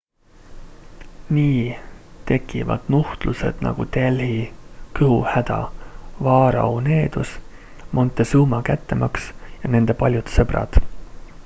nii 1.35 1.59
tekivad 2.31 2.87
nuhtlused 2.95 3.61
nagu 3.67 3.87
delhi 3.99 4.39
kõhuhäda 5.01 5.59
vaarao 6.29 6.73
needus 6.89 7.37
montezuma 7.99 8.65
kättemaks 8.73 9.31
ja 9.63 9.75
nende 9.79 10.01
paljud 10.03 10.37
sõbrad 10.41 10.85